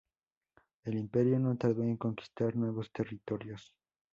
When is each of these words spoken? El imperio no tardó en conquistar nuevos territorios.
El 0.83 0.97
imperio 0.97 1.37
no 1.37 1.55
tardó 1.57 1.83
en 1.83 1.95
conquistar 1.95 2.55
nuevos 2.55 2.91
territorios. 2.91 3.71